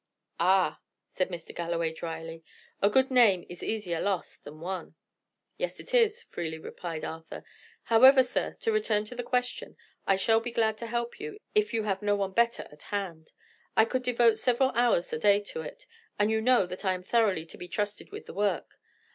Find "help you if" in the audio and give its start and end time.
10.87-11.71